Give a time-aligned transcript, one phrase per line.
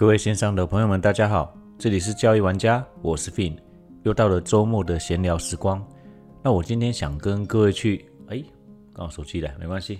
[0.00, 3.54] 各位线上的朋友们，大家好，这里是交易玩家，我是 Fin，
[4.02, 5.86] 又到了周末的闲聊时光。
[6.42, 8.42] 那我今天想跟各位去，哎，
[8.94, 9.98] 刚好手机来，没关系。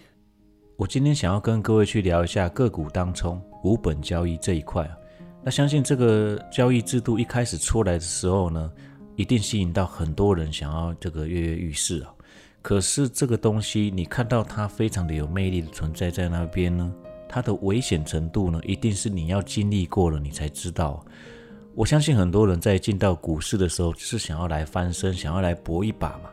[0.78, 4.96] 我今天想要跟各位去聊一下个股当冲无本交易这一块啊。
[5.44, 8.72] 那相信这个交易制度一开始出来的时候呢，
[9.16, 12.14] 一定吸引到很多人想要这个跃跃欲试啊。
[12.62, 16.90] 可是这个东西，你看到它非常的有魅力的存在在那边呢？
[17.32, 21.04] 它的危险程度呢，一定是你要经历过了，你才知道。
[21.76, 26.30] 我相信很多人在进到股市的时候，是想要来翻身，想要来搏一把嘛。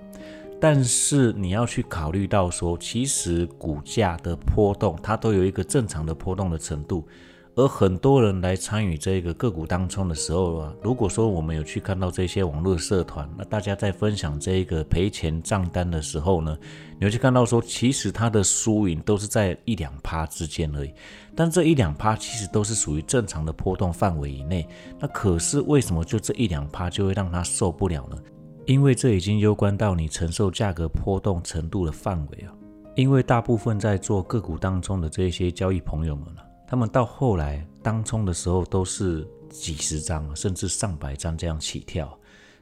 [0.60, 7.08] 但是你要去考虑到说，其实股价的波动，它都有一个正常的波动的程度。
[7.57, 16.55] 而很多人来参与这个个股当中的时候啊，如果说我们有去看到这些网络社团，那大家在分享这个赔钱账单的时候呢，
[16.99, 20.94] 你会去看到说，其实它的输赢都是在一两趴之间而已。
[21.36, 24.67] 但这一两趴其实都是属于正常的波动范围以内。
[24.99, 28.17] 那可是为什么就这一两趴就会让他受不了呢？
[28.67, 32.53] 因为这已经攸关到你承受价格波动程度的范围啊。
[32.94, 36.42] 因为大部分在做个股当中的这些交易朋友们呢。
[36.68, 42.16] 他们到后来当冲的时候都是几十张甚至上百张这样起跳，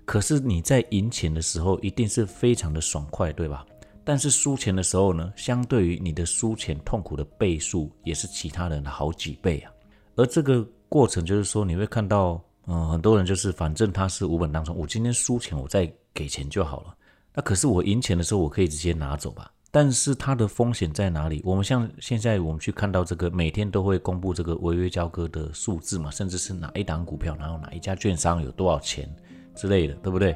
[0.06, 3.66] 可是你在赢钱的时候一定是非常的爽快，对吧？
[4.03, 9.72] 但是输钱的时候呢，相对于你的输钱痛苦的倍数也是其他人的好几倍啊。
[10.16, 16.95] 而这个过程就是说，你会看到，嗯，很多人就是反正他是无本当中，我今天输钱我再给钱就好了。
[17.33, 19.52] 那可是我赢钱的时候，我可以直接拿走吧？
[19.75, 21.41] 但是它的风险在哪里？
[21.43, 29.13] 我们像现在我们去看到这个，每天都会公布这个违约交割的数字嘛，甚至是哪一档股票，然后哪一家券商有多少钱
[29.53, 30.33] 之类的，对不对？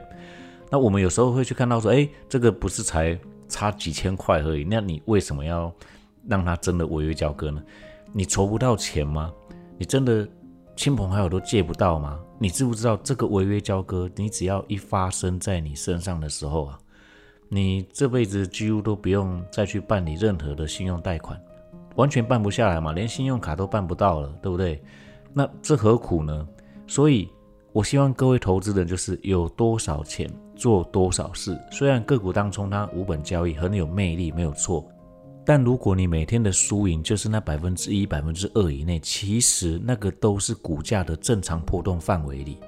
[0.70, 3.18] 那我们有时候会去看到说，哎，这个不是才
[3.48, 5.74] 差几千块而已，那你为什么要
[6.28, 7.64] 让他真的违约交割呢？
[8.12, 9.32] 你筹不到钱吗？
[9.78, 10.28] 你真的
[10.76, 12.20] 亲朋好友都借不到吗？
[12.40, 16.78] 你知不知道这个违约交割，你只要一发生在你身上的时候啊？
[17.52, 21.42] 你这辈子几乎都不用再去办理任何的信用贷款，
[21.96, 24.82] 完全办不下来嘛，连信用卡都办不到了，对不对？
[25.34, 26.48] 那这何苦呢？
[26.86, 27.28] 所以，
[27.72, 31.60] 我希望各位投资人就是有多少钱做多少事。
[31.72, 34.88] 虽然个股当中它无本交易很有魅力，没有错，
[35.44, 42.60] 但如果你每天的输赢就是那百分之一、百分之二以内，其实那个都是股价的正常波动范围里。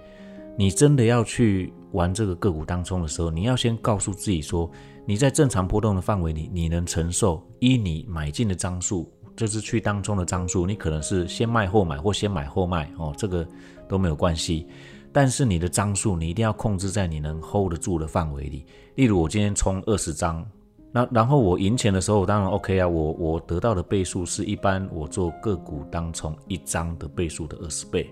[0.57, 4.69] 你真的要去玩这个个股当中的时候，你要先告诉自己说，
[5.06, 7.41] 你在正常波动的范围里，你能承受。
[7.59, 13.47] 依你买进的张数，就是去当中的张数，你可能是先卖后买或先买后卖哦，这个
[13.88, 14.67] 都没有关系。
[15.11, 18.66] 但是你的张数，你一定要控制在你能 hold 得住的范围里。
[18.95, 20.45] 例如我今天冲二十张，
[20.91, 28.09] 那然后我赢钱的时候，当然 OK 啊，我我得到的倍数是一般我做个股当冲一张的倍数的二十倍。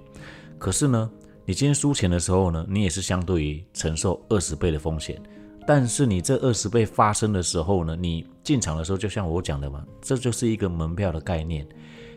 [0.57, 1.09] 可是呢？
[1.49, 5.19] 你今天输钱的时候呢，你也是相对于承受二十倍的风险。
[5.65, 11.67] 但是你这二十倍发生的时候呢，你进场的时候就像我讲的嘛，这就是一个门票的概念。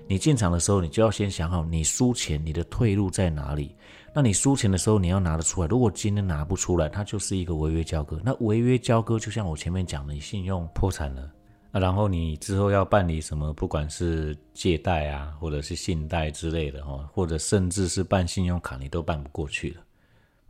[0.06, 3.74] 你进场的时候，你就要先想好你输钱，你的退路在哪里。
[4.14, 5.66] 那你输钱的时候，你要拿得出来。
[5.66, 8.20] 如果今天拿不出来，它就是一个违约交割。
[8.22, 11.26] 那违约交割就像我前面讲的，你信用破产了。
[11.74, 19.82] 那然后你之后要办理什么，不管是借贷啊，或者是信贷之类的哦，或者甚至是办信用卡，你都办不过去了。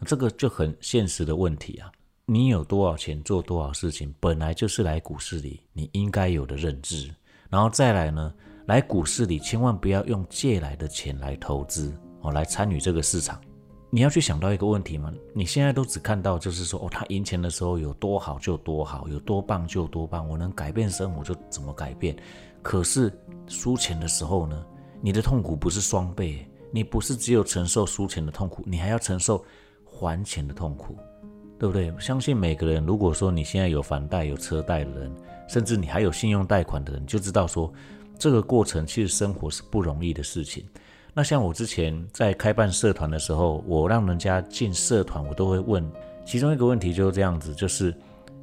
[0.05, 1.91] 这个就很现实的问题啊。
[2.27, 7.09] 你有多少钱做多少事情，本来就是来股市里你应该有的认知。
[7.49, 8.35] 然后再来呢，
[8.67, 13.41] 来股市里千万不要用借来的钱来投资哦，来参与这个市场。
[13.95, 15.13] 你要去想到一个问题吗？
[15.35, 22.17] 你现在都只看到就是说，哦，他赢钱的时候有多好就多好，有多棒就多棒，我能改变生活就怎么改变。
[22.63, 23.13] 可是
[23.47, 24.65] 输钱的时候呢，
[25.03, 29.45] 你的痛苦不是双倍，你不是只有承受输钱的痛苦，你还要承受
[29.85, 30.97] 还钱的痛苦，
[31.59, 31.93] 对不对？
[31.99, 35.15] 相信每个人，如果说你现在有房贷、有车贷的人，
[35.47, 37.71] 甚至你还有信用贷款的人，就知道说
[38.19, 40.65] 这个过程其实生活是不容易的事情。
[41.15, 45.87] 那像我之前在开办社团的时候，我让人家进社团，我都会问
[46.25, 47.95] 其中一个问题，就是这样子，就是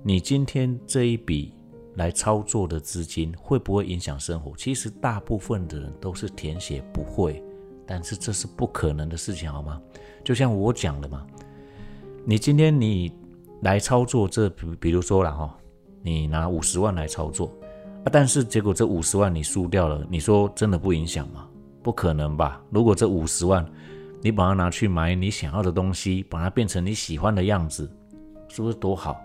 [0.04, 1.51] 你今天这一笔
[1.95, 4.54] 来操作的资金会不会影响生活？
[4.56, 7.44] 其实大部分的人都是填写不会，
[7.88, 9.81] 但是这是不可能的事情，好吗？
[10.24, 11.25] 就像我讲的嘛，
[12.24, 13.12] 你今天你
[13.63, 15.57] 来操作这，比比如说了哈，
[16.04, 17.51] 你拿五十万来操作
[18.04, 21.49] 啊，但是结果这五十万你输掉了，你说真的不影响吗？
[21.81, 22.61] 不可能吧？
[22.69, 23.65] 如果这五十万，
[24.21, 27.89] 你把它拿去买你想要的东西，把它变成你喜欢的样子，
[28.47, 29.19] 是不是多好？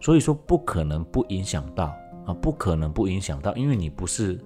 [0.00, 1.94] 所以说不可能不影响到
[2.26, 4.38] 啊，不可能不影响到，因为你不是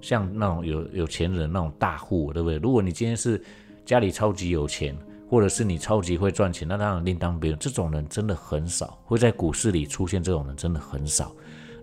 [0.00, 2.58] 像那种有有钱人那种大户，对不对？
[2.58, 3.42] 如果你今天是
[3.84, 4.96] 家里超级有钱，
[5.28, 7.58] 或者是你超级会赚钱，那当然另当别论。
[7.58, 11.32] 这种人真的很少，会在股市里出现这种人真的很少。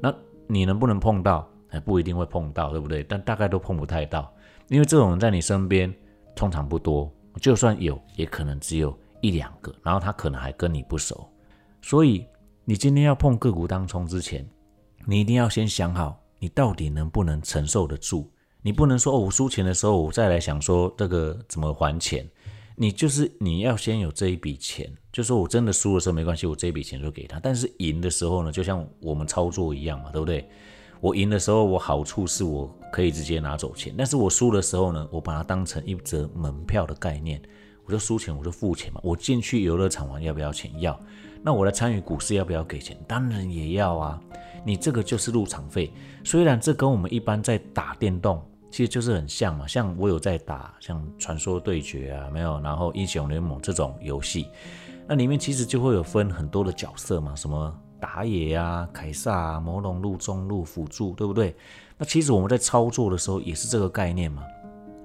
[0.01, 0.13] 那
[0.47, 1.47] 你能不能碰到？
[1.67, 3.03] 还不一定会碰到，对不对？
[3.03, 4.31] 但大概都碰不太到，
[4.69, 5.93] 因为这种人在你身边
[6.35, 7.11] 通常不多，
[7.41, 11.29] 就算有，也可能只有一两个，然后他可能还跟你不熟。
[11.81, 12.25] 所以
[12.65, 14.47] 你今天要碰个股当冲之前，
[15.05, 18.31] 你一定要先想好，你到底能不能承受得住。
[18.61, 22.27] 你不能说哦，我输钱的时候我再来想说这个怎么还钱。
[22.75, 27.39] 你就是你要先有这一笔钱，就说我真的输的时候没关系，我这一笔钱就给他。
[27.39, 30.49] 但是赢的时候呢，就像我们操作一样嘛，对不对？
[31.03, 37.41] 我赢的时候，我好处是我可以直接拿走钱，但是我输的时候呢，我把它当成一则门票的概念，
[37.85, 39.01] 我就输钱我就付钱嘛。
[39.03, 40.71] 我进去游乐场玩要不要钱？
[40.79, 40.97] 要。
[41.43, 42.97] 那我来参与股市要不要给钱？
[43.05, 44.17] 当然也要啊。
[44.63, 45.91] 你这个就是入场费，
[46.23, 48.41] 虽然这跟我们一般在打电动
[48.71, 49.67] 其实就是很像嘛。
[49.67, 54.47] 像我有在打像传说对决啊，没有，然后英雄联盟这种游戏，
[55.05, 61.55] 那里面其实就会有分很多的角色嘛，什么打野呀、凯撒啊、魔龙路、中路辅助，对不对？
[61.97, 64.43] 那其实我们在操作的时候也是这个概念嘛。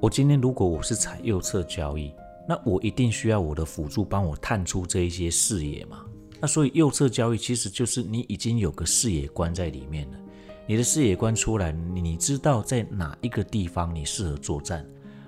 [0.01, 2.13] 我今天如果我是踩右侧交易，
[2.49, 5.99] 那我一定需要我的辅助帮我探出这一些视野嘛。
[6.41, 10.19] 那所以右侧交易其实就是你已经有个视野观在里面了，
[10.67, 14.85] 你的视野观出来，你知道在哪一个地方你适合作战，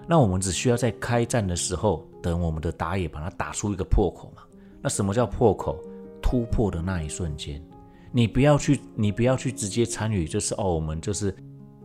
[0.08, 4.42] 那我们只需要在开战的时候，等我们的打野把它打出一个破口嘛。
[4.82, 5.78] 那什么叫破口？
[6.30, 7.60] 突破的那一瞬间，
[8.12, 11.34] 你不要去，你不要去直接参与，就是哦，我们就是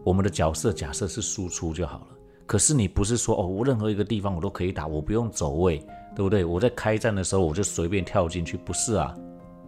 [0.04, 2.08] 我们的角色假设是输出就好了。
[2.46, 5.84] 可是你不是说哦，我任何一个地方我都可以打，我不用走位。
[6.16, 6.46] 对不对？
[6.46, 9.14] 我在开战的时候，我就随便跳进去，不是啊？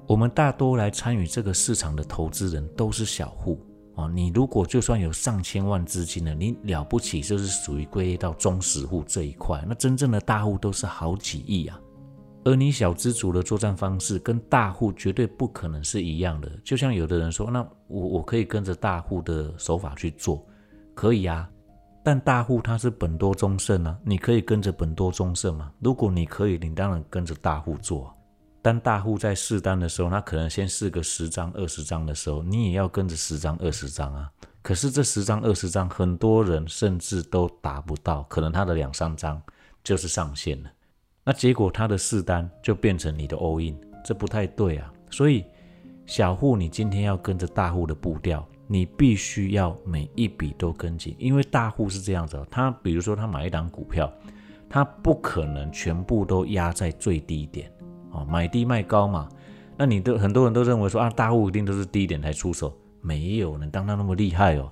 [0.07, 3.59] 我们大多来参与这个市场的投资人都是小户
[3.97, 4.09] 啊。
[4.15, 9.61] 你如果就算有上千万资金了，你了不起就是属于归类到中实户这一块。
[9.67, 11.77] 那真正的大户都是好几亿啊。
[12.47, 16.49] 而你小资主的作战方式跟大户绝对不可能是一样的。
[16.63, 20.47] 就像有的人说，那我我可以跟着大户的手法去做，
[20.95, 21.49] 可以啊。
[22.05, 25.69] 但大户他是本多中胜啊，你可以跟着本多中胜吗？
[25.81, 28.15] 如果你可以，你当然跟着大户做。
[28.61, 34.31] 但大户在试单的时候，他可能先试个十张、二十张的时候，你也要跟着十张、二十张啊。
[34.61, 39.41] 可是这十张、二十张，很多人甚至都达不到，可能他的两三张
[39.83, 40.69] 就是上限了。
[41.27, 44.89] 那结果他的试单就变成你的 all in，这不太对啊。
[45.11, 45.43] 所以
[46.05, 48.47] 小户，你今天要跟着大户的步调。
[48.69, 54.11] 你必须要每一笔都跟紧，因为大户是这样子，他比如说他买一档股票，
[54.69, 57.71] 他不可能全部都压在最低点
[58.11, 59.27] 哦，买低卖高嘛。
[59.77, 64.69] 那你都很多人都认为说啊，大户一定都是低点才出手，没有人当他那么厉害哦，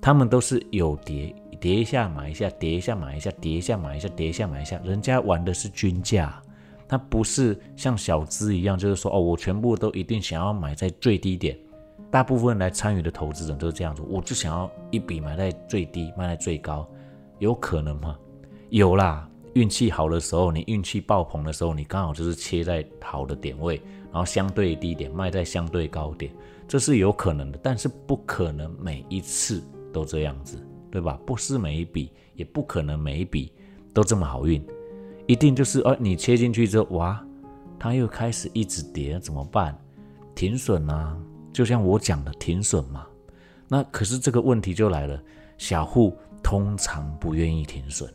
[0.00, 6.42] 他们都是有跌跌一下买一下，跌一下买一下，跌一下买一下，跌一下买一下，人家玩的是均价，
[6.88, 11.56] 他不是像小资一样，就是说哦，我全部都一定想要买在最低点。
[12.10, 16.84] 大部分来参与的投资人都是这样子，我就想要一笔买在最低，卖在最高，
[17.38, 18.18] 有可能吗？
[18.70, 26.34] 有啦，运气好的时候，你运气爆棚的时候，你刚好就是切在好的点位，然后相对低点卖在相对高点，
[26.66, 30.58] 这是有可能的，但是不可能每一次都这样子，
[30.92, 31.18] 对吧？
[31.26, 33.50] 不是每一笔，也不可能每一笔
[33.92, 34.62] 都这么好运，
[35.26, 37.26] 一定就是哦，你切进去之后，哇，
[37.78, 39.76] 它又开始一直跌，怎么办？
[40.34, 41.16] 停损啊！
[41.52, 43.06] 就像我讲的停损嘛，
[43.68, 45.22] 那可是这个问题就来了，
[45.58, 48.12] 小户通常不愿意停损，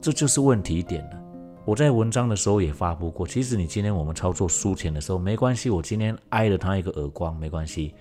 [0.00, 1.22] 这就是问题点了。
[1.64, 7.94] 我在文章的时候也发布过，其实你今天我们操作输钱的时候没关系，我今天挨了他一个耳光没关系，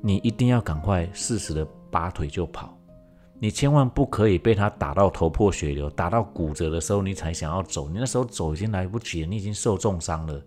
[0.00, 2.78] 你一定要赶快适时的拔腿就跑，
[3.42, 10.40] 你千万不可以被他打到头破血流，打到骨折的时候你才想要走，你那时候走已经来不及了，你已经受重伤了。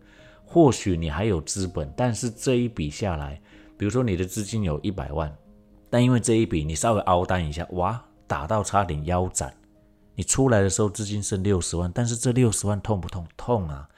[0.45, 3.41] 或许你还有资本，但是这一笔下来。
[3.75, 5.35] 比如说你的资金有一百万，
[5.89, 9.51] 但因为这一笔你稍微凹单一下，哇，打到差点腰斩，
[10.13, 13.25] 你出来的时候资金剩六十万，但是这六十万痛不痛？
[13.35, 13.89] 痛啊！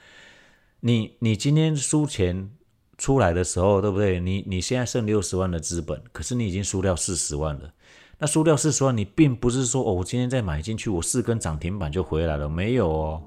[0.80, 2.50] 你你今天输钱
[2.96, 4.18] 出来的时候，对不对？
[4.18, 7.70] 你你现在剩六十万的资本，可是你已经输掉四十万了。
[8.18, 13.22] 那输掉四十万，你并不是说哦，我今天再买进去，我四根涨停板就回来了，没有哦，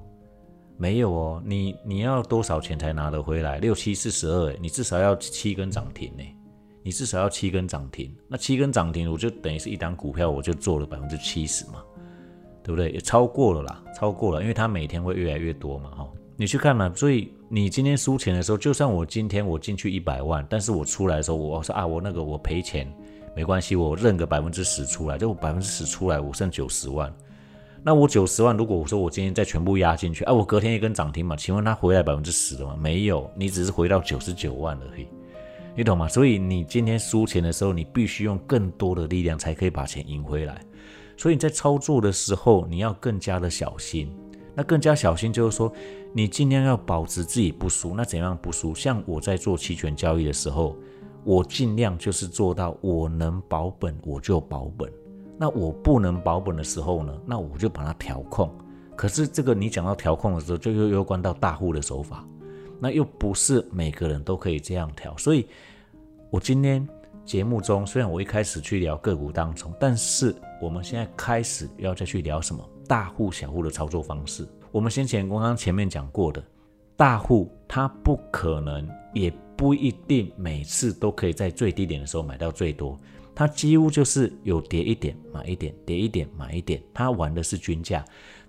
[0.76, 3.58] 没有哦，你你要多少钱才拿得回来？
[3.58, 6.24] 六七四十二，你至少要七根涨停呢。
[6.82, 11.84] 你至少要七根涨停，那七根涨停，我就等于是一档股票，我就做了百分之七十嘛，
[12.64, 12.90] 对不对？
[12.90, 16.08] 也超过了啦，超过了，因为它每天会越来越多嘛，哈。
[16.36, 22.90] 你去看嘛，所以你今天输钱的时候，就算我今天我进去一百万，但是我出来的时候，我说啊，我那个我赔钱
[23.34, 27.12] 没关系，我认个百分之十出来，就百分之十出来，我剩九十万，
[27.82, 32.76] 那我九十万，如果我说我今天再全部压进去，啊，我隔天一根涨停嘛，请问它回来百分之十了吗？
[32.80, 35.06] 没有，你只是回到九十九万而已，
[35.76, 36.08] 你懂吗？
[36.08, 40.60] 所以你今天输钱的时候，你必须用更多的力量才可以把钱赢回来。
[41.16, 44.12] 所以你在操作的时候，你要更加的小心。
[44.52, 45.72] 那更加小心就是说，
[46.12, 47.94] 你尽量要保持自己不输。
[47.94, 48.74] 那怎样不输？
[48.74, 50.76] 像我在做期权交易的时候，
[51.24, 54.90] 我尽量就是做到我能保本我就保本。
[55.38, 58.50] 那我不能保本的时候呢，那我就把它调控。
[58.94, 62.22] 可是这个你讲到调控的时候，就又又关到大户的手法，
[62.78, 65.16] 那又不是每个人都可以这样调。
[65.16, 65.46] 所以，
[66.28, 66.86] 我今天
[67.24, 74.46] 节目中虽然我一开始去聊个股当中，但是我们现在开始要再去聊什么大户小户的操作方式。
[74.70, 76.44] 我们先前刚刚前面讲过的，
[76.96, 82.98] 大户他不可能也不一定每次都可以在最低点的时候买到最多。
[83.34, 88.02] 它几乎就是有跌一点买一点，跌一点买一点，它玩的是均价。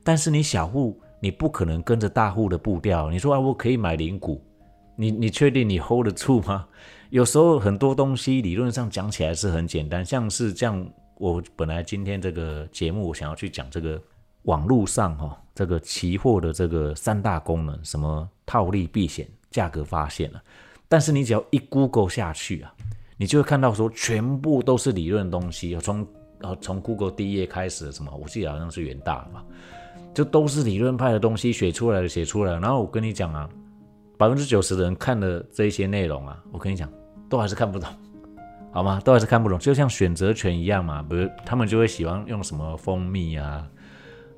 [0.06, 3.12] 但是你小户，你不可能跟着大户的步调。
[3.12, 4.41] 你说啊，我可以买零股，
[4.96, 6.65] 你你确定你 hold 得住吗？
[7.12, 10.89] 有时候很多东西理论上讲起来是很简单，像是这样。
[11.18, 14.01] 我本来今天这个节目我想要去讲这个
[14.44, 20.41] 网络上哈，这个期货的这个三大功能，什么套利、避险、价格发现了。
[20.91, 22.74] 但是你只要一 Google 下去啊。
[23.15, 26.07] 你就会看到说，全部都是理论东西，从
[26.39, 29.45] 呃从 Google 第一页开始，什么我记得好像是元大吧，
[30.12, 32.53] 就都是理论派的东西写出来的，写出来。
[32.53, 33.48] 然后我跟你讲啊，
[34.17, 36.91] 百分之九十的人看的这些内容啊，我跟你讲，
[37.29, 37.88] 都还是看不懂，
[38.71, 39.00] 好吗？
[39.05, 43.67] 都还是看不懂，就像选择权一样嘛，比如他们就会喜欢用什么蜂蜜啊。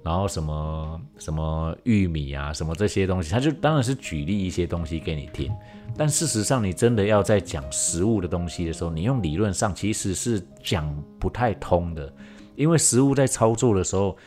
[0.04, 5.50] 然后什么什么玉米啊，什么这些东西，他就当然是举例一些东西给你听。
[5.96, 12.12] 但事实上，你真的要在讲实物的东西的时候，你用理论上其实是讲不太通的。
[12.56, 14.18] 因为实物在操作的时候，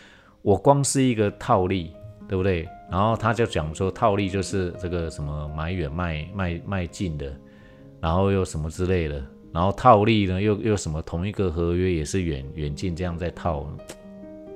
[0.43, 1.93] 我光是一个套利，
[2.27, 2.69] 对不对？
[2.91, 7.33] 然后他就讲说，套利就是这个什么买远卖卖卖近的，
[8.01, 9.23] 然后又什么之类的。
[9.53, 13.69] 然后套利呢，又又什么同一个合约也是远远近这样在套。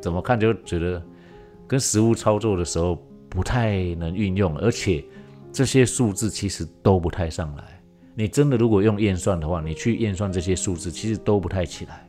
[0.00, 1.02] 怎么看就觉得
[1.66, 5.04] 跟实物操作的时候不太能运用，而且
[5.52, 7.80] 这些数字其实都不太上来。
[8.14, 12.07] 你真的如果用验算的话，你去验算这些数字，其实都不太起来。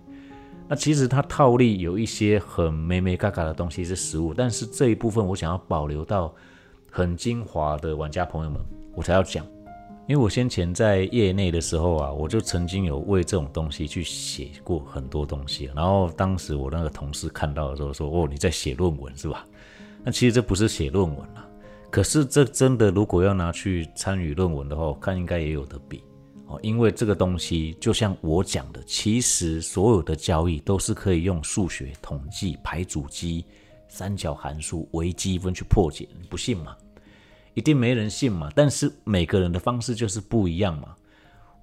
[0.67, 6.33] 那其实它套利有一些很美美嘎嘎的东西是实物，但是这一部分我想要保留到
[6.89, 8.60] 很精华的玩家朋友们，
[8.95, 9.45] 我才要讲。
[10.08, 15.72] 因为我先前在业内的时候啊，我就曾经有为这种东西去写过很多东西。
[15.74, 19.46] 然后当时我那个同事看到的时候说：“哦，你在写论文是吧？”
[20.03, 21.48] 那其实这不是写论文了。
[21.89, 26.03] 可是这真的如果要拿去参与论文的话，我看应该也有的比
[26.48, 26.60] 哦。
[26.62, 33.46] 因为这个东西就像我讲的，其实所有的交易都是可以用数学统计、排组机、
[33.88, 36.10] 三角函数、微积分去破解。
[36.20, 36.75] 你不信吗？
[37.53, 40.96] 一定没人信嘛，但是每个人的方式就是不一样嘛。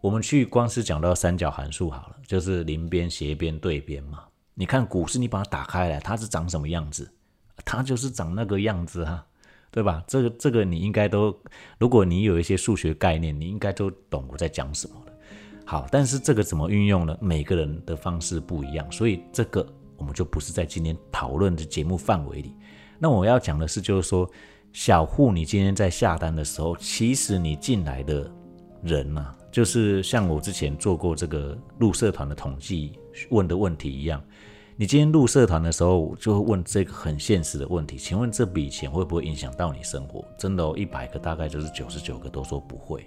[0.01, 4.25] 我们去光是讲到三角函数好了，就是邻边、斜边、对边嘛。
[4.55, 7.11] 你看股市，你把它打开来，它是长什么样子？
[7.65, 9.27] 它就是长那个样子啊，
[9.71, 10.05] 对吧？
[10.07, 11.37] 这个这个你应该都，
[11.79, 15.13] 如果你有一些数学概念，你应该都懂我在讲什么的。
[15.65, 17.17] 好，但是这个怎么运用呢？
[17.21, 19.67] 每个人的方式不一样，所以这个
[19.97, 22.55] 我们就不是在今天讨论的节目范围里。
[23.01, 24.31] 那我要讲的是，就是说。
[24.73, 28.31] 小户，你今天在下单的时候，其实你进来的
[28.83, 32.93] 人呐，就是像我之前做过这个入社团的统计
[33.31, 34.23] 问的问题一样。
[34.77, 40.25] 你今天入社团的时候，就会问这个很现实的问题：请问这笔钱会不会影响到你生活？
[40.39, 43.05] 真的，一百个大概就是九十九个都说不会。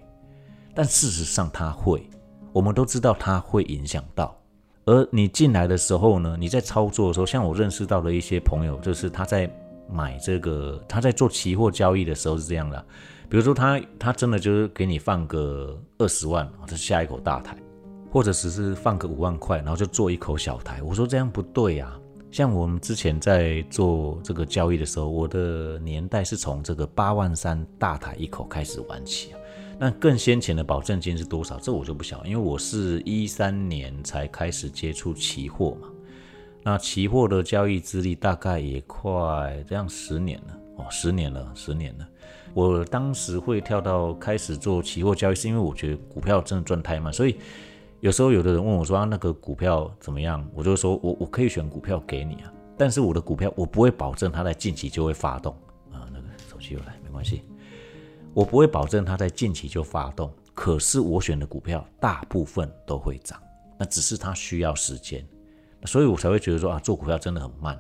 [0.76, 2.04] 但事实上，它会。
[2.52, 4.38] 我们都知道它会影响到。
[4.84, 9.50] 而你进来的时候呢，你在操作的时候，像我认识到的一些朋友，就是他在。
[9.92, 12.86] 买这个，他在做期货交易的时候是这样的，
[13.30, 17.58] 比如说他他真的就是给你放个二十万，这是下一口大台，
[18.12, 20.82] 或者只是放个五万块，然后就做一口小台。
[20.82, 21.94] 我说这样不对呀，
[22.32, 29.34] 像我们之前在做这个交易的时候，我的年代是从这个八万三大台一口开始玩起，
[29.78, 31.60] 那更先前的保证金是多少？
[31.60, 35.88] 这我就不晓，因为我是一三年才开始接触期货嘛。
[36.64, 42.08] 那期货的交易资历大概也快这样十年了哦，十年了，十年了。
[42.54, 47.38] 我当时会跳到开始做期货交易，是因为我觉得股票真的赚太慢，所以
[48.00, 50.48] 有时候有的人问我说啊，那个股票怎么样？
[50.54, 55.56] 我就说我我可以选股票给你啊，但是我的股票我不会保证它在近期就会发动
[55.92, 56.06] 啊。
[56.12, 57.44] 那个手机又来，没关系，
[58.34, 63.42] 我不会保证它在近期就发动，可是我选的股票大部分都会涨，
[63.80, 65.26] 那只是它需要时间。
[65.86, 67.80] 所以我才会觉得说啊，做股票真的很慢。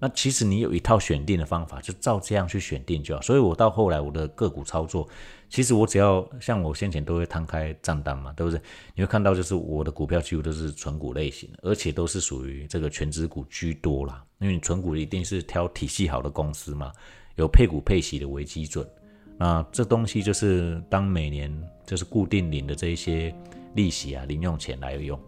[0.00, 3.20] 那其实你有一套选定的方法，就照这样去选定就好。
[3.20, 5.08] 所以我到后来我的个股操作，
[5.48, 8.60] 其实我只要像我先前都会摊开账单嘛，对不对？
[8.94, 14.22] 你会看到就是我的股票几乎都是纯股类型，而且都是属于这个全资股居多啦。
[14.38, 16.92] 因为你纯股一定是挑体系好的公司嘛，
[17.34, 18.88] 有配股配息的为基准。
[19.36, 21.52] 那这东西就是当每年
[21.84, 23.34] 就是固定领的这一些
[23.74, 25.18] 利息啊、零用钱来用。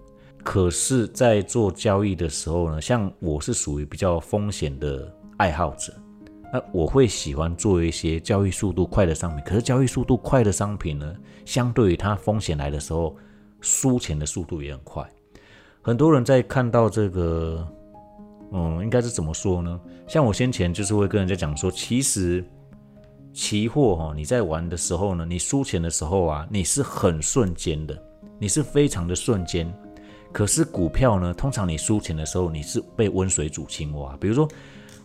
[0.42, 5.92] 可是，在做交易的时候呢，像我是属于比较风险的爱好者，
[6.52, 9.44] 那我会喜欢做一些交易速度快的商品。
[9.44, 13.14] 可是，交易速度快的商品呢，相对于它风险来的时候，
[13.60, 15.06] 输钱的速度也很快。
[15.82, 17.66] 很多人在看到这个，
[18.52, 19.78] 嗯，应该是怎么说呢？
[20.06, 22.42] 像我先前就是会跟人家讲说，其实
[23.32, 28.02] 期货哈，你在玩的时候呢，你输钱的时候啊，你是很瞬间的，
[28.38, 29.72] 你是非常的瞬间。
[30.32, 34.16] 可是股票呢，通常你输钱的时候，你是被温水煮青蛙。
[34.20, 34.48] 比如说，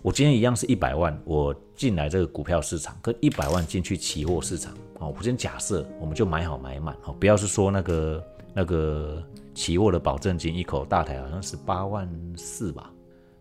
[0.02, 9.22] 我今天一样是一百万，我进来这个股票市场，跟一百万进去期货市场，哦，我先假设，我们就买好买满，哦，不要是说那个那个
[9.54, 12.92] 期货的保证金一口大台好像是八万四吧，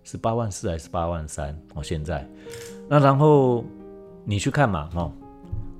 [0.02, 1.54] 是八万四还是八万三？
[1.74, 2.26] 哦，现在，
[2.88, 3.64] 那然后
[4.24, 5.12] 你去看嘛，哦。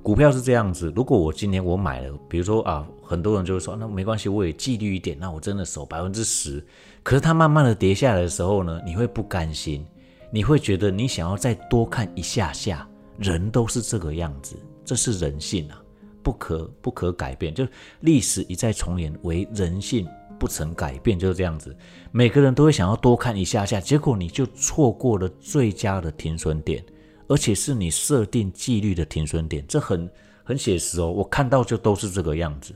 [0.05, 6.63] 股票是这样子，如果我今天我买了，比如说啊，很多人就会说，那没关系，我也纪律一点，那我真的守百分之十。
[7.01, 9.83] 可是它慢慢的跌下来的时候呢，你会不甘心，
[10.29, 12.87] 你会觉得你想要再多看一下下。
[13.17, 15.81] 人都是这个样子，这是人性啊，
[16.21, 17.51] 不可不可改变。
[17.51, 17.67] 就
[18.01, 20.07] 历史一再重演，为人性
[20.37, 21.75] 不曾改变，就是这样子。
[22.11, 26.85] 每个人都会想要多看一下下，结果你就错过了最佳的停损点。
[27.27, 30.09] 而且是你设定纪律的停损点，这很
[30.43, 31.11] 很写实哦。
[31.11, 32.73] 我看到就都是这个样子。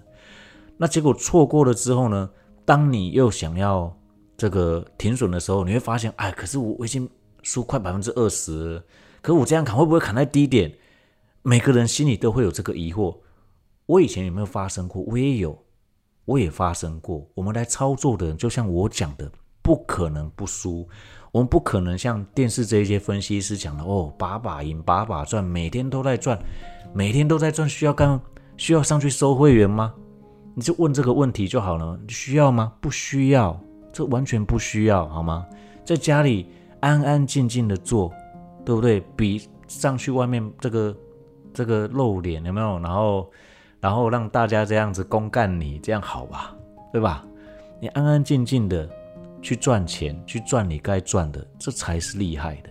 [0.77, 2.29] 那结果错过了之后呢？
[2.65, 3.91] 当你又想要
[4.37, 7.09] 这个停损的时候，你会发现，哎，可是我我已经
[7.41, 8.79] 输快百分之二十，
[9.23, 10.71] 可我这样砍会不会砍在低点？
[11.41, 13.17] 每个人心里都会有这个疑惑。
[13.87, 15.01] 我以前有没有发生过？
[15.01, 15.57] 我也有，
[16.25, 17.27] 我也发生过。
[17.33, 19.31] 我们来操作的人，就像我讲的，
[19.69, 20.89] 不可能不输。
[21.31, 26.39] 我们不可能像电视这一些分析师讲的哦，把把赢，把把赚，每天都在赚，
[26.91, 28.19] 每天都在赚，需要干
[28.57, 29.93] 需要上去收会员吗？
[30.55, 32.73] 你就问这个问题就好了，需要吗？
[32.81, 33.55] 不需要，
[33.93, 35.45] 这完全不需要，好吗？
[35.85, 36.47] 在家里
[36.79, 38.11] 安安静静的做，
[38.65, 38.99] 对不对？
[39.15, 40.97] 比上去外面这个
[41.53, 42.79] 这个露脸有没有？
[42.79, 43.31] 然后
[43.79, 46.55] 然后让大家这样子公干你，这样好吧？
[46.91, 47.23] 对吧？
[47.79, 48.89] 你安安静静的。
[49.41, 52.69] 去赚钱，去赚你该赚的，这才是厉害的，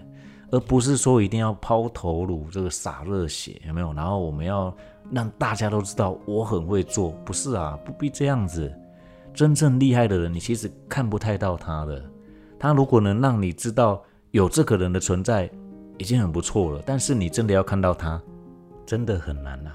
[0.51, 3.93] 而不是说一定要抛头颅，这个洒热血，有没有？
[3.93, 4.75] 然后我们要
[5.11, 7.79] 让大家都知道我很会做，不是啊？
[7.85, 8.73] 不必这样子。
[9.35, 12.03] 真正厉害的人，你其实看不太到他的。
[12.59, 14.03] 他如果能让你知道
[14.33, 15.49] 有这个人的存在，
[15.97, 16.83] 已经很不错了。
[16.85, 18.21] 但是你真的要看到他，
[18.85, 19.71] 真的很难呐。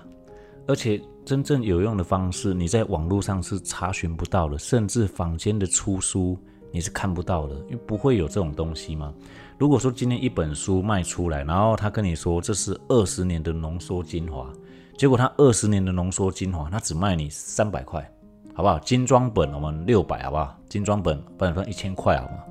[0.68, 6.38] 而且真正有用的方式，你在网络上是查询不到的，甚至坊间的出书。
[6.74, 9.14] 你是看不到的，因为不会有这种东西嘛。
[9.60, 14.52] 如果说今天一本书卖出来，然后他跟你说这是二十年的浓缩精华，
[14.98, 18.12] 结果他二十年的浓缩精华，他只卖你三百块，
[18.56, 18.80] 好不好？
[18.80, 20.58] 精装本我们六百，好不好？
[20.68, 22.44] 精装本不然算一千块，好吗？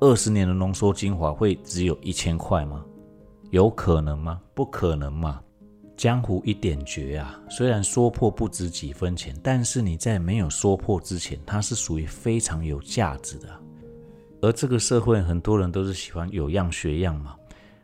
[0.00, 2.82] 二十年的浓缩精华会只有一千块吗？
[3.50, 4.40] 有可能吗？
[4.54, 5.38] 不可能嘛。
[5.96, 7.38] 江湖一点绝啊！
[7.48, 13.48] 虽然说破不值几分钱，但是你在没有说破之前，它是属于非常有价值的。
[14.40, 17.36] 而这个社会很多人都是喜欢有样学样嘛。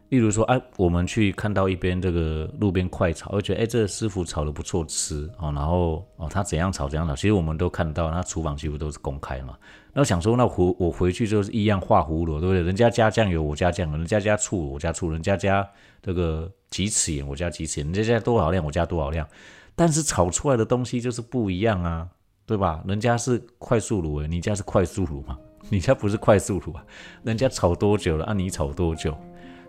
[0.09, 9.55] 例如说，哎，我们去看到一边这个路边快炒，而觉得哎，这个师傅炒的不错吃哦，然后哦，他怎样炒怎样炒，其实我们都看到，那厨房几乎都是公开嘛。
[9.92, 12.62] 那想说，那回我回去就是一样画葫芦，对不对？
[12.62, 15.68] 人家加酱油，我加酱油；人家加醋，我加醋；人家加
[16.03, 19.27] 这个几尺盐，我加几尺盐；人家加多少量，我加多少量。
[19.75, 22.09] 但是炒出来的东西就是不一样啊，
[22.47, 22.83] 对吧？
[22.87, 25.39] 人家是快速卤，你家是快速卤嘛？
[25.71, 26.85] 你家不是快速卤啊？
[27.23, 28.33] 人家炒多久了啊？
[28.33, 29.17] 你炒多久？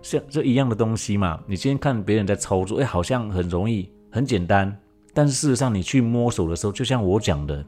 [0.01, 4.73] 像这一样的东西嘛，你今天看别人在操作，哎，好像很容易、很简单，
[5.13, 7.63] 但事实上你去摸索的时候，就像我讲的，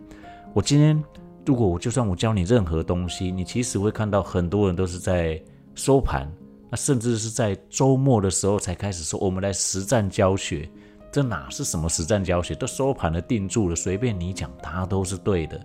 [0.53, 1.03] 我今天
[1.45, 5.41] 如果我就算我教你任何东西，你其实会看到很多人都是在
[5.75, 6.31] 收盘，
[6.71, 10.67] 那甚至是在周末的时候才开始说我们来实战教学，
[11.11, 12.55] 这哪是什么实战教学？
[12.55, 15.59] 都收盘了、定住了，随便你讲，它都是对的。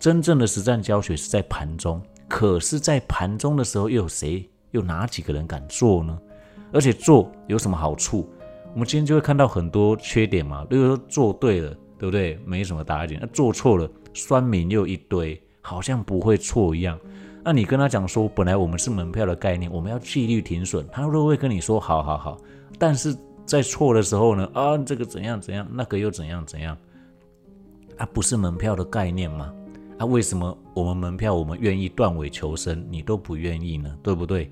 [0.00, 4.48] 真正的实战教学是在盘中，可是，在盘中的时候又有谁？
[4.70, 6.18] 又哪几个人敢做呢？
[6.72, 8.28] 而且做有什么好处？
[8.72, 10.66] 我们今天就会看到很多缺点嘛。
[10.70, 12.38] 例如说做对了，对不对？
[12.44, 16.98] 没什么大点；那做错了，酸民又一堆，好像不会错一样。
[17.46, 22.36] 那你跟他讲说，本来我们是门票的概念，我们要纪律停损，他都会跟你说好好好？
[22.76, 26.76] 但是在错的时候呢，啊，这个怎样怎样，那个又怎样怎样？
[27.98, 29.54] 啊，不是门票的概念吗？
[29.96, 33.96] 啊，为什么我们门票我们愿意断尾求生，你都不愿意呢？
[34.02, 34.50] 对不对？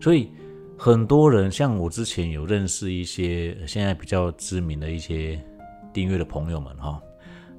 [0.00, 0.30] 所以
[0.78, 5.44] 很多人像我之前有认识一些现在比较知名的一些
[5.92, 7.02] 订阅的朋友们哈。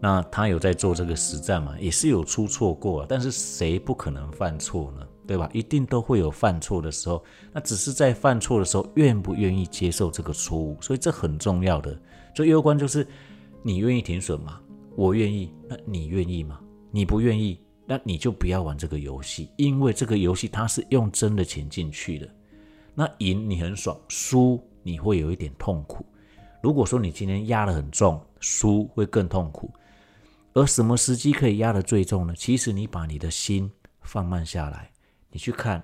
[0.02, 1.76] 那他有在做这个实战嘛？
[1.80, 5.06] 也是有出错过，但是谁不可能犯错呢？
[5.28, 5.48] 对吧？
[5.54, 7.24] 一定都会有犯错的时候。
[7.54, 10.76] 那只是在犯错的时候，愿不愿意接受这个错误？
[10.82, 11.96] 所以这很重要的。
[12.34, 13.06] 最攸关就是
[13.62, 14.60] 你愿意停损吗？
[14.96, 15.54] 我愿意。
[15.68, 16.60] 那你愿意吗？
[16.90, 22.28] 你不愿意，那你就不要玩这个游戏，因为这个游戏它是用真的钱进去的。
[22.96, 26.06] 那赢你很爽，输你会有一点痛苦。
[26.64, 29.70] 如果说你今天压得很重，输会更痛苦。
[30.54, 32.34] 而什么时机可以压得最重呢？
[32.36, 34.92] 其实你把你的心放慢下来，
[35.30, 35.84] 你去看，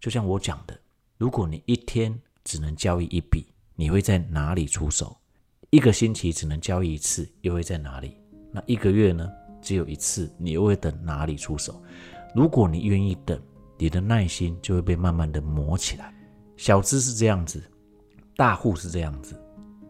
[0.00, 0.78] 就像我讲的，
[1.18, 5.16] 如果你一天只能交易一笔，你会在哪里出手？
[5.70, 8.16] 一个星期只能交易一次，又会在哪里？
[8.50, 9.28] 那一个月呢？
[9.62, 11.80] 只有一次，你又会等哪里出手？
[12.34, 13.40] 如果你愿意等，
[13.78, 16.12] 你的耐心就会被慢慢的磨起来。
[16.56, 17.62] 小资是这样子，
[18.36, 19.40] 大户是这样子。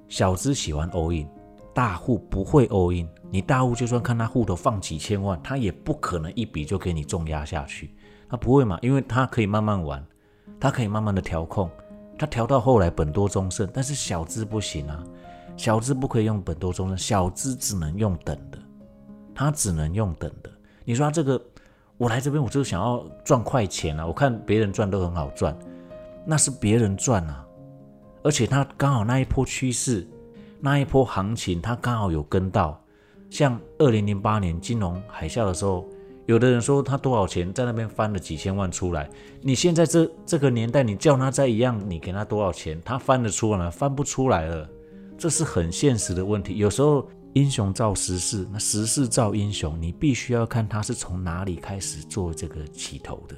[0.09, 1.27] 小资喜欢 all in，
[1.75, 3.09] 大户不会 all in。
[3.32, 7.94] 你大户就算看他户头放几千万，他也不可能一笔就给你重压下去，
[8.28, 8.78] 他不会嘛？
[8.82, 10.06] 因为他可以慢慢玩，
[10.60, 11.70] 他可以慢慢的调控，
[12.18, 13.66] 他调到后来本多终胜。
[13.72, 15.02] 但是小资不行啊，
[15.56, 18.58] 小资不可以用本多终胜，小资只能用等的，
[19.34, 20.50] 他只能用等的。
[20.84, 21.42] 你说他这个，
[21.96, 25.56] 我来这边我就想要赚快钱啊，我看别人赚都很好赚，
[26.26, 27.42] 那是别人赚啊，
[28.22, 30.06] 而且他刚好那一波趋势，
[30.60, 32.78] 那一波行情，他刚好有跟到。
[33.32, 35.88] 像二零零八年金融海啸的时候，
[36.26, 39.08] 有的人说他多少钱在那边翻了几千万出来。
[39.40, 43.70] 你现在这这个年代，你叫他再一样，你给他多少钱，他翻得出来吗？
[43.70, 44.68] 翻不出来了，
[45.16, 46.58] 这是很现实的问题。
[46.58, 53.34] 有时候英雄造时势，那时势造英雄，你必须要看他是从哪里开始做这个起头的。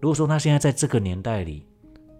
[0.00, 1.62] 如果说他现在在这个年代里，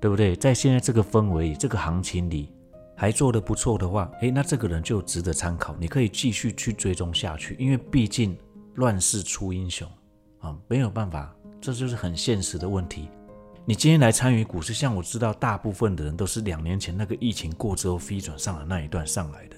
[0.02, 0.36] 对不对？
[0.36, 2.50] 在现在这个氛围、这个行情里。
[2.96, 8.36] 还做得不错的话，诶，那这个人就值得参考，你可以继续去追踪下去，因为毕竟
[8.76, 9.86] 乱世出英雄
[10.38, 13.10] 啊，没有办法，这就是很现实的问题。
[13.66, 19.56] 你今天来参与股市，像我知道大部分的人都是两年前那个疫情过之后飞转上的那一段上来的，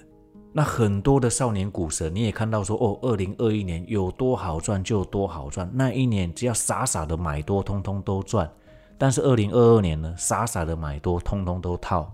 [0.51, 8.51] 那很多的少年股神你也看到说，哦，二零二一年有多好赚就多好赚，那一年只要傻傻的买多，通通都赚，
[8.97, 12.11] 但是二零二二年呢，傻傻的买多，通通都套。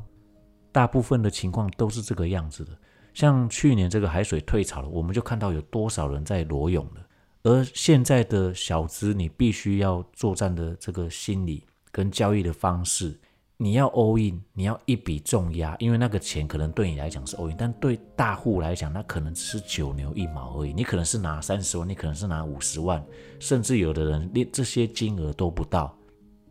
[0.75, 2.77] 大部分的情况都是这个样子的，
[3.13, 7.07] 像去年这个海水退潮了，我们就看到有多少人在裸泳了。
[7.43, 13.17] 而现在的小资，你必须要作战的这个心理跟交易的方式，
[13.55, 20.73] 你要 all in，你要一笔重压，因为那个钱可能对你来讲是 all in，但对大户来讲，那可能只是九牛一毛而已。
[20.73, 23.01] 你可能是拿三十万，你可能是拿五十万，
[23.39, 25.97] 甚至有的人连这些金额都不到。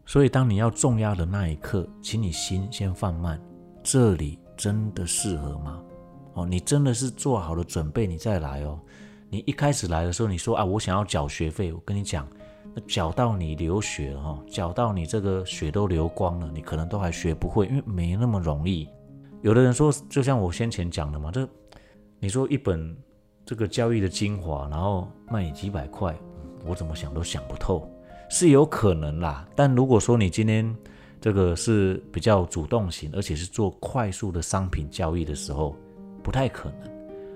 [0.07, 3.39] 所以，当你要重压的那一刻，请你心先放慢。
[3.85, 5.81] 这里真的适合吗？
[6.33, 8.81] 哦，你真的是做好了准备，你再来哦。
[9.29, 12.27] 你一开始来的时候，你说啊，我想要缴学费，我跟你讲，
[12.75, 18.88] 那缴到你流血了哈，缴到你这个血都流光了，你可能都还学不会，因为没那么容易。
[19.42, 21.47] 有的人说，就像我先前讲的嘛，这
[22.18, 22.97] 你说一本
[23.44, 26.16] 这个交易的精华，然后卖你几百块，
[26.64, 27.87] 我怎么想都想不透，
[28.31, 29.47] 是有可能啦。
[29.55, 30.75] 但如果说你今天，
[31.25, 35.75] 这个是比较主动型，而且是做快速的商品交易的时候，
[36.23, 36.91] 不太可能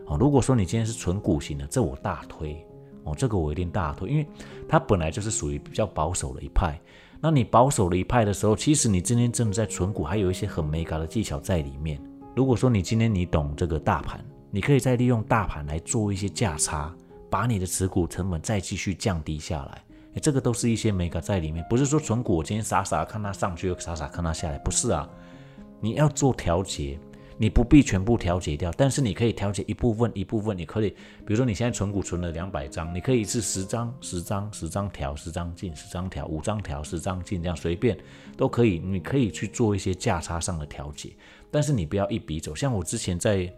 [0.05, 0.18] 哦。
[0.20, 2.62] 如果说你今天是纯股型的，这我大推
[3.05, 4.27] 哦，这个我一定大推，因为
[4.68, 6.79] 它本来就是属于比较保守的一派。
[7.18, 11.98] 那你保守的一派的时候，其实你今天真的在纯股，还有一些很美感的技巧在里面。
[12.37, 16.94] 如果说你今天你懂这个大盘，你可以再利用大盘来做一些价差，
[17.31, 19.83] 把你的持股成本再继续降低下来。
[20.18, 25.09] 这个都是一些美感在里面，不是说纯股我今天傻傻看它上去，又傻傻看它下来，不是啊。
[25.81, 26.98] 你要做调节，
[27.37, 37.96] 你不必全部调节掉，但是你可以调节一部分，一部分你可以，比如说你现在存股存了两百张，你可以是十张、十张、十张调，十张进，十张调，五张调，十张进，这样随便
[38.37, 41.11] 都可以，你可以去做一些价差上的调节，
[41.50, 42.54] 但是你不要一笔走。
[42.54, 43.52] 像我之前在。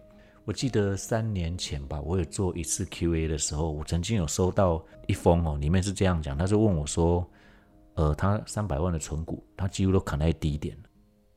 [0.51, 7.25] 我记得三年前吧，我有做一次 Q&A 的时候，我曾经有收到一封哦，里面是这样讲，他就问我说，
[7.95, 10.77] 呃，他三百万的存股，他几乎都砍在低点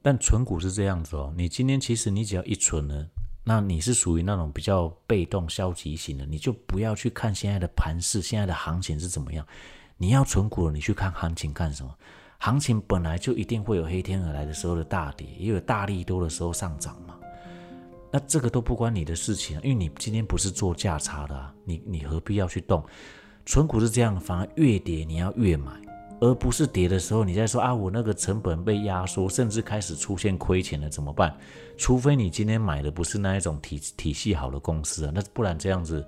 [0.01, 3.07] 但存股是这样子哦，你今天其实你只要一存呢，
[3.43, 9.45] 那你是属于那种比较被动消极型的，你就不要去看现在的盘势，现在的行情是怎么样，
[9.95, 11.95] 你要存股了，你去看行情干什么？
[12.39, 17.19] 行情本来就一定会有黑天鹅来的时候的大跌，也有大力多的时候上涨嘛。
[18.13, 22.85] 那这个都不关你的事情，因为你今天不是做价差的，你你何必要去动？
[23.43, 25.71] 存股是这样，反而越跌你要越买，
[26.21, 31.35] 而不是跌的时候你再说啊，我那个成本被压缩，甚至开始出现亏钱了怎么办？
[31.75, 36.05] 除非你今天买的不是那一种体体系好的公司啊，那不然这样子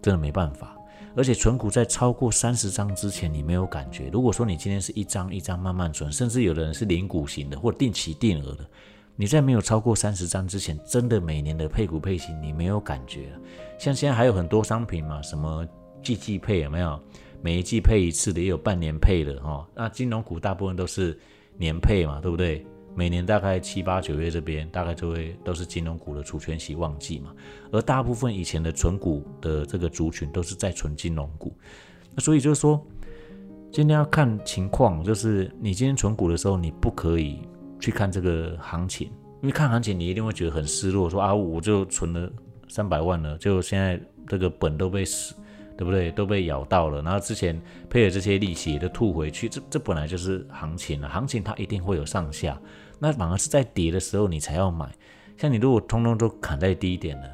[0.00, 0.74] 真的没办法。
[1.14, 4.08] 而且存股在超过三十张之前，你没有感觉。
[4.10, 8.66] 如果说你今天是一张一张慢慢存，甚至有的人是零股型的或定期定额的，
[9.16, 13.28] 你在没有超过三十张之前，真的每年的配股配息你没有感觉。
[13.78, 15.66] 像现在还有很多商品嘛，什么
[16.02, 16.98] 季季配有没有？
[17.40, 19.68] 每一季配一次的，也有半年配的哈。
[19.74, 21.18] 那金融股大部分都是
[21.58, 22.64] 年配嘛，对不对？
[22.94, 27.34] 每年大概七八九月这边，大概就会都是金融股的除权息旺季嘛，
[27.72, 31.56] 而大部分以前的存股的这个族群都是在存金融股，
[32.14, 32.78] 那所以就是说，
[33.72, 37.40] 今天要看情况，就是你今天存股的时候，你不可以
[37.82, 39.08] 去看这个行情，
[39.42, 42.32] 因为看行情你一定会觉得很失落，说啊，我就存了
[42.66, 45.34] 三百万了，就现在这个本都被死。
[45.74, 46.12] 对不对？
[46.12, 51.08] 都被咬到了，然后之前配的这些利息都吐回去，这这本来就是行情了。
[51.08, 52.60] 行情它一定会有上下，
[53.00, 54.94] 那反而是在跌的时候你才要买。
[55.38, 57.28] 像你如果通通都砍在低点了，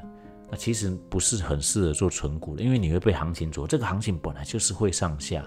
[0.50, 3.66] 那其实不是很适合做纯股的，因为你会被行情左。
[3.66, 5.44] 这个行情本来就是会上下，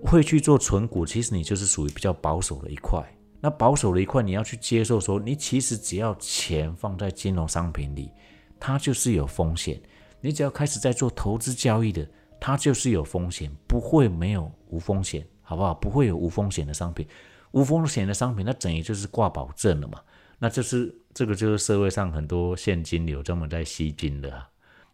[0.00, 3.04] 会去做纯股，其实你就是属于比较保守的一块。
[3.44, 8.12] 那保守的一块，你要去接受说，你其实只要钱放在金融商品里，
[8.60, 9.82] 它就是有风险。
[10.20, 15.74] 你只要开始在做投资交易的，它就是有风险，不会没有无风险，好不好？
[15.74, 17.04] 不会有无风险的商品，
[17.50, 20.00] 无风险的商品，那等于就是挂保证了嘛？
[20.38, 24.40] 那就是这个就是社会上很多现金流专门在吸金的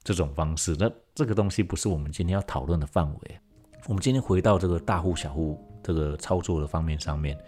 [0.02, 0.74] 这种方式。
[0.78, 3.38] 那这个东西不是我们今天要讨论的范围。
[3.86, 7.38] 我们今天回到这个大户小户这个操作的方面上面，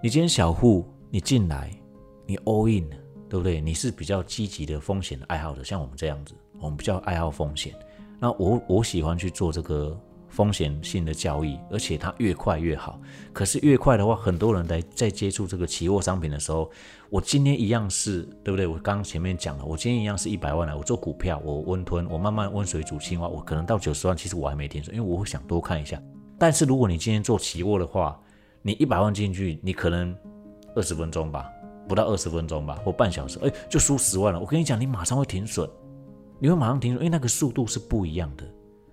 [0.00, 1.68] 你今天小户你进来，
[2.24, 2.88] 你 all in，
[3.28, 3.60] 对不对？
[3.60, 6.34] 你是比较积极的风险的爱好者，像我们这样子。
[6.60, 7.74] 我们比较爱好风险，
[8.20, 13.00] 那我我喜欢去做这个风险性的交易，而且它越快越好。
[13.32, 16.70] 可是越快的话，很多人在在接触这个期货商品的时候，
[17.10, 18.68] 我今天一样是对不对？
[18.68, 26.00] 我刚前面讲了，我今天一样是一百万来，我做股票，我温吞，我慢慢温水煮青蛙，我可能到九十万，其实我还没停损，因为我会想多看一下。
[26.38, 28.20] 但是如果你今天做期货的话，
[28.62, 30.14] 你一百万进去，你可能
[30.74, 31.48] 二十分钟吧，
[31.88, 34.40] 不到二十分钟吧，或半小时，哎，就输十万了。
[34.40, 35.68] 我跟你讲，你马上会停损。
[36.40, 38.44] 你会马上停损因为那个速度是不一样的，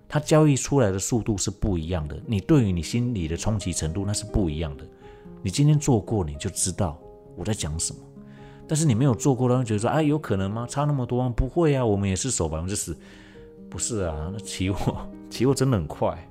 [0.08, 4.84] 它交易出来的速度是不一样的，你对于你心理的冲击程度那是不一样的。
[5.42, 6.98] 你今天做过，你就知道
[7.36, 8.00] 我在讲什么。
[8.66, 10.66] 但是你没有做过的，觉得说，哎，有可能吗？
[10.68, 11.32] 差那么多吗？
[11.36, 12.96] 不会啊，我们也是守百分之十，
[13.70, 14.28] 不是啊。
[14.32, 14.96] 那期货，
[15.30, 16.28] 期货真的很快，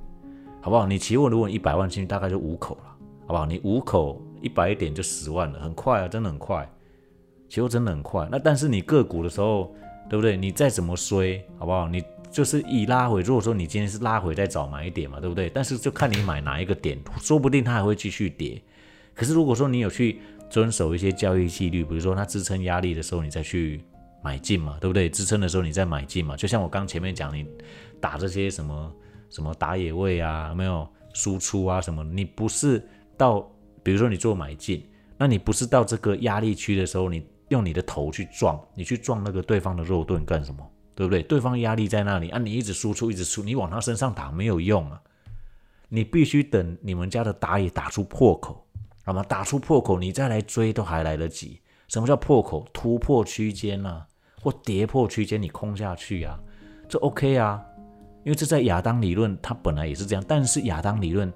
[0.59, 0.85] 好不好？
[0.85, 2.94] 你期货如果一百万进去，大概就五口了，
[3.35, 3.45] 不好？
[3.45, 6.67] 你五口一百点就十万了，很快啊，真的很快。
[7.49, 8.27] 其实真的很快。
[8.31, 9.75] 那但是你个股的时候。
[10.07, 10.37] 对不对？
[10.37, 11.89] 你再怎么衰，好不好？
[11.89, 13.23] 你就是一拉回。
[13.23, 15.49] 如果说你今天是拉回再找买一点嘛，对不对？
[15.49, 18.61] 但是就看你买哪一个点，说不定它还会继续跌。
[19.15, 23.83] 可是如果说你有去遵守一些交易纪律，比如说它支撑压力的时候，你再去
[24.23, 25.09] 买进嘛，对不对？
[25.09, 26.37] 支撑的时候你再买进嘛。
[26.37, 27.43] 就像我刚前面讲，你
[27.99, 28.93] 打这些什么
[29.31, 33.49] 什么打野位啊，没有输出啊什么，你不是到
[33.83, 37.25] 比如说你做买进，那你不是到这个压力区的时候你。
[37.49, 40.67] 用你的头去撞，你去撞那个对方的肉盾干什么？
[40.95, 41.21] 对不对？
[41.21, 44.99] 对方压力在那里啊，你一直输出，一直输，你往他身上打没有用啊！
[45.87, 48.65] 你必须等你们家的打野打出破口，
[49.03, 49.23] 好吗？
[49.29, 51.61] 打出破口，你再来追都还来得及。
[51.87, 52.67] 什么叫破口？
[52.73, 54.07] 突破区间啊，
[54.41, 56.39] 或跌破区间，你空下去啊，
[56.89, 57.63] 这 OK 啊？
[58.23, 61.31] 因为这在亚当理论，它本来也是这样，但是亚当理论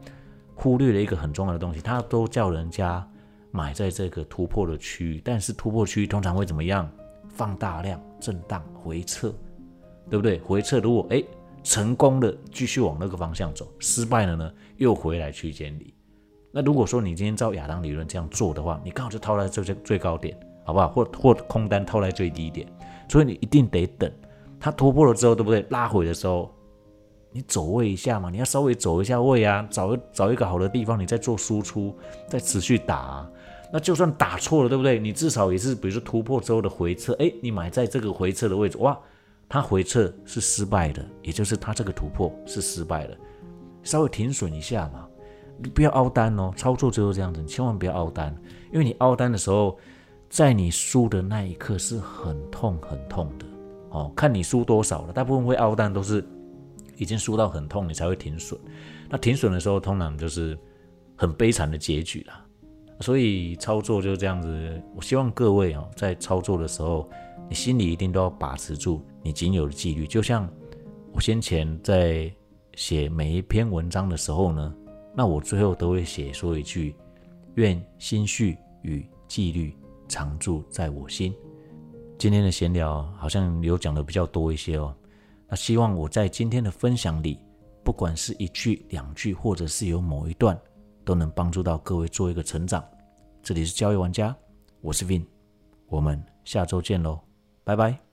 [0.60, 3.04] 忽略了一个很重要的东西，他都叫人家。
[3.52, 6.88] 买在这个突破的区域，但是突破区域通常会怎么样？
[7.30, 9.34] 放大量震荡回撤，
[10.08, 10.38] 对不对？
[10.42, 11.24] 回撤如果哎
[11.64, 15.96] 成功的继续往那个方向走，失败了呢又回来区间里。
[16.52, 20.88] 那如果说你今天照亚当理论这样做的话，你刚好就套在最最高点，好不好？
[20.90, 22.68] 或或空单套在最低点，
[23.10, 24.12] 所以你一定得等
[24.60, 25.66] 它突破了之后，对不对？
[25.72, 26.54] 拉回的时候，
[27.32, 31.96] 你走位一下嘛，你要稍微走一下位啊，找找一个好的地方，你再做输出，
[32.28, 33.30] 再持续打。
[33.72, 34.98] 那就算打错了，对不对？
[34.98, 38.98] 你至少也是，比如说突破之后的回撤，哎，你买在这个回撤的位置，哇，
[39.48, 43.16] 它回撤是失败的，也就是它这个突破是失败的，
[43.84, 45.08] 稍微停损一下嘛，
[45.62, 48.36] 你不要凹单哦，操作就是这样子，你千万不要凹单，
[48.74, 49.78] 因为你凹单的时候，
[50.30, 53.46] 在你输的那一刻是很痛很痛的
[53.92, 56.28] 哦，看你输多少了，大部分会凹单都是
[57.00, 58.60] 已经输到很痛，你才会停损。
[59.10, 60.56] 那停损的时候，通常就是
[61.16, 62.46] 很悲惨的结局啦。
[63.00, 64.84] 所以操作就是这样子。
[64.94, 67.10] 我希望各位哦，在操作的时候，
[67.48, 70.06] 你心里一定都要把持住你仅有的纪律。
[70.06, 70.48] 就像
[71.14, 72.30] 我先前在
[72.76, 74.76] 写每一篇文章的时候呢，
[75.16, 76.94] 那我最后都会写说一句：
[77.56, 79.74] 愿心绪与纪律
[80.10, 81.34] 常驻在我心。
[82.18, 84.94] 今天的闲聊好像有讲的比较多一些哦。
[85.50, 87.40] 那希望我在今天的分享里，
[87.84, 90.60] 不管是一句两句，或者是有某一段。
[91.06, 92.88] 都能帮助到各位做一个成长。
[93.42, 94.36] 这里是交易玩家，
[94.80, 95.26] 我是 Vin，
[95.88, 97.20] 我们下周见喽，
[97.64, 98.09] 拜拜。